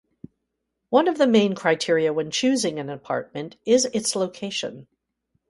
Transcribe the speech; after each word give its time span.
One 0.89 1.07
of 1.07 1.19
the 1.19 1.27
main 1.27 1.53
criteria 1.53 2.11
when 2.11 2.31
choosing 2.31 2.79
an 2.79 2.89
apartment 2.89 3.57
is 3.67 3.85
its 3.85 4.15
location. 4.15 4.87